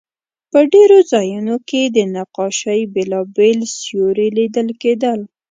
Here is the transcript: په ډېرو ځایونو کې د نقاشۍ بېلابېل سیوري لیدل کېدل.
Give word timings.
په 0.51 0.59
ډېرو 0.73 0.97
ځایونو 1.11 1.55
کې 1.69 1.81
د 1.85 1.97
نقاشۍ 2.15 2.81
بېلابېل 2.93 3.59
سیوري 3.79 4.27
لیدل 4.37 4.67
کېدل. 4.81 5.19